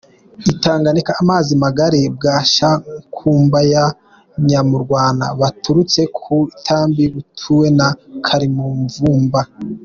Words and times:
Itanganika: 0.53 1.11
”Amazi 1.21 1.51
magari 1.63 1.99
“bwa 2.15 2.35
Shankumba 2.53 3.59
ya 3.73 3.85
Nyamurwana, 4.47 5.25
bwaturutse 5.37 6.01
ku 6.17 6.35
Itambi 6.57 7.03
butuwe 7.13 7.67
na 7.77 7.87
Kalimumvumba. 8.25 9.41